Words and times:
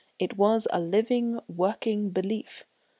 It 0.17 0.35
was 0.35 0.67
a 0.73 0.79
living, 0.79 1.39
working 1.47 2.09
belief. 2.09 2.65